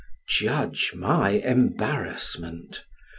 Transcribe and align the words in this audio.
Judge 0.27 0.93
my 0.95 1.27
embarrassment! 1.29 2.85